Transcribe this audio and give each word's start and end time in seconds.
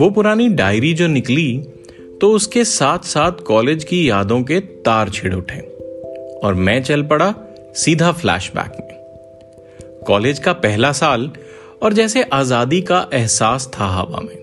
वो 0.00 0.08
पुरानी 0.10 0.48
डायरी 0.48 0.92
जो 0.94 1.06
निकली 1.06 1.52
तो 2.20 2.30
उसके 2.32 2.64
साथ 2.64 3.04
साथ 3.04 3.40
कॉलेज 3.46 3.84
की 3.84 4.08
यादों 4.08 4.42
के 4.42 4.58
तार 4.84 5.10
छिड़ 5.10 5.34
उठे 5.34 5.60
और 6.44 6.54
मैं 6.54 6.82
चल 6.82 7.02
पड़ा 7.02 7.34
सीधा 7.74 8.10
फ्लैशबैक 8.12 8.72
में। 8.80 10.04
कॉलेज 10.06 10.38
का 10.38 10.52
पहला 10.54 10.90
साल 10.92 11.30
और 11.82 11.92
जैसे 11.92 12.22
आज़ादी 12.22 12.80
का 12.82 13.06
एहसास 13.12 13.70
था 13.74 13.86
हवा 13.86 14.20
में, 14.20 14.36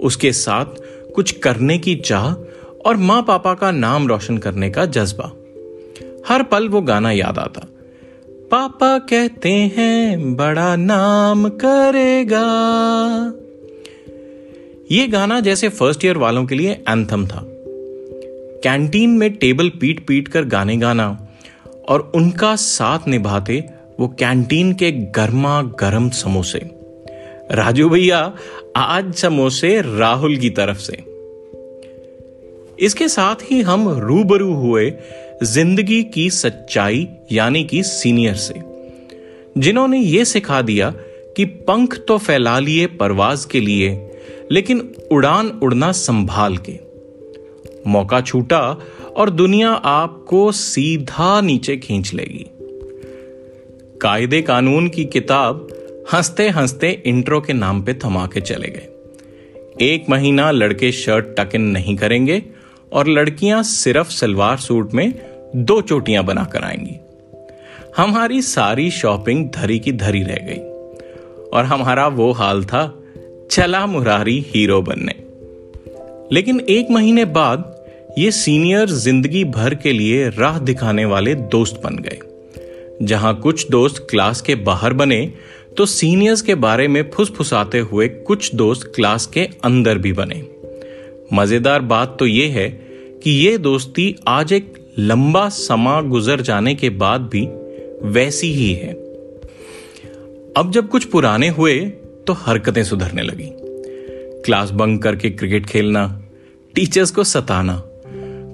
उसके 0.00 0.32
साथ 0.32 0.80
कुछ 1.14 1.32
करने 1.38 1.78
की 1.78 1.94
चाह 1.96 2.32
और 2.88 2.96
माँ 2.98 3.22
पापा 3.22 3.54
का 3.54 3.70
नाम 3.70 4.08
रोशन 4.08 4.38
करने 4.38 4.70
का 4.70 4.84
जज्बा। 4.86 5.30
हर 6.28 6.42
पल 6.42 6.68
वो 6.68 6.80
गाना 6.82 7.10
याद 7.10 7.38
आता, 7.38 7.66
पापा 8.50 8.98
कहते 9.10 9.52
हैं 9.76 10.34
बड़ा 10.36 10.74
नाम 10.78 11.48
करेगा। 11.60 12.48
ये 14.92 15.06
गाना 15.08 15.40
जैसे 15.40 15.68
फ़र्स्ट 15.68 16.04
ईयर 16.04 16.16
वालों 16.16 16.46
के 16.46 16.54
लिए 16.54 16.72
एंथम 16.72 17.26
था। 17.26 17.44
कैंटीन 18.64 19.10
में 19.10 19.32
टेबल 19.32 19.68
पीट 19.68 20.06
पीट 20.06 20.28
कर 20.28 20.44
गाने 20.44 20.76
गाना 20.76 21.28
और 21.88 22.12
उनका 22.14 22.56
साथ 22.56 22.98
निभाते 23.08 23.64
वो 24.00 24.08
कैंटीन 24.08 24.72
के 24.72 24.92
गर्मा 24.92 25.62
गर्म 25.62 26.10
समोसे। 26.10 26.58
राजू 27.52 27.88
भैया, 27.88 28.34
आज 28.76 29.14
समोसे 29.14 29.80
राहुल 29.80 30.36
की 30.36 30.50
तरफ़ 30.50 30.78
से। 30.78 30.96
इसके 32.84 33.08
साथ 33.08 33.50
ही 33.50 33.62
हम 33.62 33.88
रूबरू 33.88 34.54
हुए 34.54 34.92
ज़िंदगी 35.42 36.02
की 36.04 36.30
सच्चाई, 36.30 37.08
यानी 37.32 37.64
कि 37.64 37.82
सीनियर 37.82 38.34
से। 38.34 38.54
जिन्होंने 39.58 39.98
ये 39.98 40.24
सिखा 40.24 40.62
दिया 40.62 40.94
कि 41.36 41.44
पंख 41.44 41.98
तो 42.08 42.18
फैला 42.18 42.58
लिए 42.58 42.86
परवाज 42.86 43.44
के 43.44 43.60
लिए 43.60 44.08
लेकिन 44.50 44.94
उड़ान 45.12 45.48
उड़ना 45.48 45.92
संभाल 45.92 46.56
के। 46.56 46.78
मौका 47.86 48.20
छूटा 48.20 48.78
और 49.16 49.30
दुनिया 49.30 49.70
आपको 49.70 50.52
सीधा 50.52 51.40
नीचे 51.40 51.76
खींच 51.76 52.14
लेगी। 52.14 52.46
कायदे 54.00 54.42
कानून 54.42 54.88
की 54.88 55.04
किताब 55.04 55.68
हँसते 56.12 56.48
हँसते 56.48 57.02
इंट्रो 57.06 57.40
के 57.40 57.52
नाम 57.52 57.82
पे 57.82 57.94
थमा 57.94 58.26
के 58.26 58.40
चले 58.40 58.68
गए। 58.68 58.88
एक 59.80 60.10
महीना 60.10 60.50
लड़के 60.50 60.92
शर्ट 60.92 61.26
टक 61.26 61.54
इन 61.54 61.62
नहीं 61.62 61.96
करेंगे 61.96 62.42
और 62.92 63.06
लड़कियाँ 63.06 63.62
सिर्फ़ 63.62 64.10
सलवार 64.10 64.56
सूट 64.56 64.94
में 64.94 65.14
दो 65.56 65.80
चोटियाँ 65.80 66.24
बनाकर 66.24 66.64
आएँगी। 66.64 66.96
हमारी 67.96 68.42
सारी 68.42 68.90
शॉपिंग 68.90 69.50
धरी 69.50 69.78
की 69.78 69.92
धरी 69.92 70.22
रह 70.22 70.38
गई 70.42 70.58
और 71.50 71.64
हमारा 71.64 72.08
वो 72.08 72.32
हाल 72.32 72.64
था 72.64 73.01
चला 73.52 73.84
मुरारी 73.86 74.38
हीरो 74.48 74.80
बनने। 74.82 75.14
लेकिन 76.32 76.60
एक 76.70 76.90
महीने 76.90 77.24
बाद 77.24 78.14
ये 78.18 78.30
सीनियर 78.30 78.88
ज़िंदगी 78.88 79.42
भर 79.46 79.74
के 79.74 79.92
लिए 79.92 80.28
राह 80.28 80.58
दिखाने 80.60 81.04
वाले 81.04 81.34
दोस्त 81.34 81.80
बन 81.84 81.98
गए। 81.98 82.18
जहाँ 83.06 83.34
कुछ 83.40 83.68
दोस्त 83.70 84.06
क्लास 84.10 84.40
के 84.40 84.54
बाहर 84.54 84.92
बने 84.92 85.20
तो 85.76 85.86
सीनियर्स 85.86 86.42
के 86.42 86.54
बारे 86.54 86.88
में 86.88 87.02
फुसफुसाते 87.10 87.78
हुए 87.78 88.08
कुछ 88.08 88.54
दोस्त 88.54 88.92
क्लास 88.96 89.26
के 89.26 89.48
अंदर 89.64 89.98
भी 89.98 90.12
बने। 90.12 90.42
मज़ेदार 91.32 91.82
बात 91.86 92.16
तो 92.18 92.26
यह 92.26 92.54
है 92.54 92.68
कि 93.24 93.30
ये 93.30 93.56
दोस्ती 93.60 94.14
आज 94.28 94.52
एक 94.52 94.74
लंबा 94.98 95.48
समा 95.48 96.00
गुजर 96.02 96.40
जाने 96.40 96.74
के 96.74 96.90
बाद 96.98 97.28
भी 97.32 97.46
वैसी 98.12 98.52
ही 98.52 98.72
है। 98.72 98.92
अब 100.56 100.70
जब 100.70 100.88
कुछ 100.88 101.04
पुराने 101.04 101.48
हुए 101.48 101.80
तो 102.26 102.32
हरकतें 102.32 102.82
सुधरने 102.84 103.22
लगी। 103.22 103.48
क्लास 104.44 104.70
बंक 104.70 105.02
करके 105.02 105.30
क्रिकेट 105.30 105.66
खेलना, 105.66 106.06
टीचर्स 106.74 107.10
को 107.10 107.24
सताना, 107.24 107.82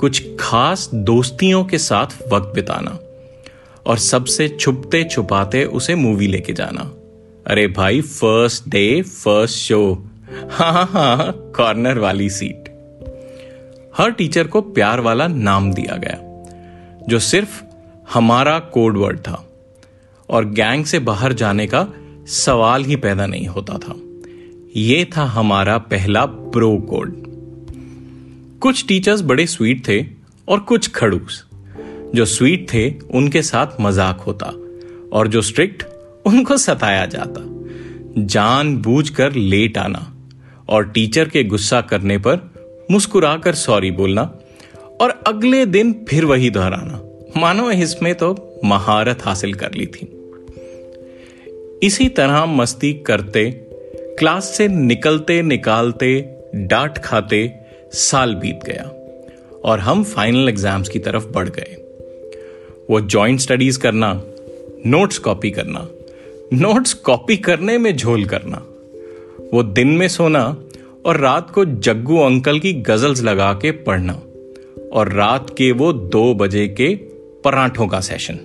कुछ 0.00 0.22
खास 0.40 0.88
दोस्तियों 0.94 1.64
के 1.64 1.78
साथ 1.78 2.06
वक्त 2.32 2.54
बिताना, 2.54 2.98
और 3.86 3.98
सबसे 3.98 4.48
छुपते 4.48 5.02
छुपाते 5.04 5.64
उसे 5.64 5.94
मूवी 5.94 6.26
लेके 6.26 6.52
जाना। 6.52 6.90
अरे 7.46 7.66
भाई 7.66 8.00
फ़र्स्ट 8.00 8.68
डे 8.68 9.02
फ़र्स्ट 9.02 9.56
शो 9.56 10.08
हाँ 10.50 10.86
हाँ 10.92 11.32
कॉर्नर 11.56 11.98
वाली 11.98 12.30
सीट 12.30 12.68
हर 13.98 14.10
टीचर 14.10 14.46
को 14.46 14.60
प्यार 14.60 15.00
वाला 15.00 15.26
नाम 15.28 15.72
दिया 15.72 15.96
गया, 15.96 16.18
जो 17.08 17.18
सिर्फ़ 17.18 17.62
हमारा 18.14 18.58
कोड 18.58 18.96
वर्ड 18.96 19.18
था, 19.18 19.44
और 20.28 20.44
गैंग 20.44 20.84
से 20.84 20.98
बाहर 20.98 21.32
जाने 21.32 21.66
का 21.66 21.86
सवाल 22.26 22.84
ही 22.84 22.96
पैदा 22.96 23.26
नहीं 23.26 23.46
होता 23.46 23.78
था। 23.78 23.94
यह 24.76 25.04
था 25.16 25.24
हमारा 25.24 25.76
पहला 25.78 26.24
प्रो 26.26 26.76
कोड 26.88 27.14
कुछ 28.62 28.84
टीचर्स 28.86 29.20
बड़े 29.20 29.46
स्वीट 29.46 29.86
थे 29.88 30.04
और 30.48 30.60
कुछ 30.60 30.90
खड़ूस। 30.90 31.44
जो 32.14 32.24
स्वीट 32.24 32.66
थे, 32.72 32.90
उनके 33.14 33.42
साथ 33.42 33.80
मज़ाक 33.80 34.20
होता 34.20 34.46
और 35.12 35.28
जो 35.28 35.42
स्ट्रिक्ट 35.42 35.84
उनको 36.26 36.56
सताया 36.56 37.06
जाता। 37.06 37.40
जान 38.18 38.76
बूझ 38.76 39.08
कर 39.08 39.32
लेट 39.32 39.78
आना 39.78 40.06
और 40.68 40.88
टीचर 40.88 41.28
के 41.28 41.44
गुस्सा 41.44 41.80
करने 41.80 42.18
पर 42.18 42.50
मुस्कुराकर 42.90 43.54
सॉरी 43.54 43.90
बोलना 43.90 44.22
और 45.00 45.10
अगले 45.26 45.64
दिन 45.66 45.92
फिर 46.08 46.24
वही 46.24 46.50
दोहराना। 46.50 47.00
मानो 47.40 47.70
इसमें 47.70 48.14
तो 48.14 48.60
महारत 48.64 49.24
हासिल 49.26 49.54
कर 49.54 49.74
ली 49.74 49.86
थी। 49.86 50.06
इसी 51.82 52.08
तरह 52.08 52.44
मस्ती 52.46 52.92
करते, 53.06 53.50
क्लास 54.18 54.44
से 54.56 54.66
निकलते 54.68 55.40
निकालते, 55.42 56.08
डांट 56.54 56.98
खाते 56.98 57.40
साल 57.92 58.34
बीत 58.34 58.60
गया 58.66 58.84
और 59.64 59.80
हम 59.80 60.04
फाइनल 60.04 60.48
एग्ज़ाम्स 60.48 60.88
की 60.88 60.98
तरफ़ 60.98 61.26
बढ़ 61.26 61.48
गए। 61.48 61.76
वो 62.90 63.00
जॉइंट 63.00 63.40
स्टडीज़ 63.40 63.78
करना 63.78 64.12
नोट्स 64.86 65.18
कॉपी 65.18 65.50
करना 65.50 65.86
नोट्स 66.52 66.92
कॉपी 66.94 67.36
करने 67.36 67.76
में 67.78 67.96
झोल 67.96 68.24
करना, 68.24 68.56
वो 69.52 69.62
दिन 69.62 69.88
में 69.88 70.08
सोना 70.08 70.44
और 71.06 71.16
रात 71.16 71.50
को 71.50 71.64
जग्गू 71.64 72.18
अंकल 72.18 72.58
की 72.58 72.72
गजल्स 72.82 73.22
लगा 73.22 73.52
के 73.52 73.70
पढ़ना 73.70 74.12
और 74.92 75.12
रात 75.12 75.50
के 75.50 75.70
वो 75.72 75.92
दो 75.92 76.32
बजे 76.34 76.66
के 76.68 76.94
पराठों 77.44 77.86
का 77.88 78.00
सेशन 78.00 78.38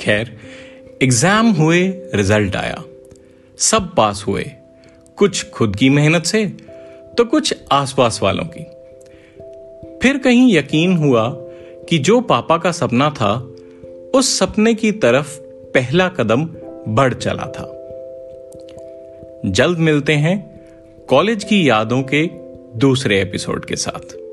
खैर 0.00 0.36
एग्ज़ाम 1.02 1.50
हुए, 1.50 1.82
रिज़ल्ट 2.14 2.56
आया। 2.56 2.82
सब 3.58 3.94
पास 3.94 4.24
हुए। 4.28 4.44
कुछ 5.18 5.50
खुद 5.50 5.76
की 5.76 5.88
मेहनत 5.88 6.24
से 6.24 6.44
तो 7.18 7.24
कुछ 7.24 7.54
आसपास 7.72 8.20
वालों 8.22 8.44
की। 8.44 8.64
फिर 9.98 10.18
कहीं 10.18 10.56
यकीन 10.56 10.96
हुआ 10.96 11.28
कि 11.88 11.98
जो 11.98 12.20
पापा 12.20 12.58
का 12.58 12.72
सपना 12.72 13.10
था, 13.10 13.34
उस 14.14 14.38
सपने 14.38 14.74
की 14.74 14.92
तरफ़ 14.92 15.38
पहला 15.74 16.08
कदम 16.08 16.44
बढ़ 16.88 17.14
चला 17.14 17.46
था। 17.46 17.70
जल्द 19.46 19.78
मिलते 19.78 20.12
हैं 20.12 20.36
कॉलेज 21.08 21.44
की 21.44 21.68
यादों 21.68 22.02
के 22.02 22.26
दूसरे 22.78 23.20
एपिसोड 23.22 23.64
के 23.64 23.76
साथ। 23.76 24.23